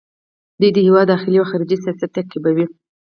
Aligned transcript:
دوی 0.59 0.71
د 0.73 0.77
هیواد 0.87 1.05
داخلي 1.13 1.37
او 1.39 1.49
خارجي 1.51 1.77
سیاست 1.83 2.11
تطبیقوي. 2.15 2.65